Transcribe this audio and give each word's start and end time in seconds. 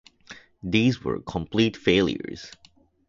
These 0.63 1.03
were 1.03 1.21
complete 1.21 1.77
failures. 1.77 2.51